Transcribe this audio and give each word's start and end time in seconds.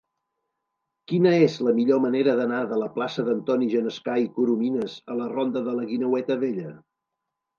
Quina 1.09 1.33
és 1.47 1.57
la 1.67 1.73
millor 1.79 1.99
manera 2.05 2.33
d'anar 2.39 2.61
de 2.71 2.79
la 2.83 2.87
plaça 2.95 3.25
d'Antoni 3.27 3.69
Genescà 3.73 4.17
i 4.23 4.27
Corominas 4.39 4.95
a 5.15 5.19
la 5.21 5.27
ronda 5.35 5.63
de 5.69 5.75
la 5.81 5.85
Guineueta 5.91 6.39
Vella? 6.45 6.73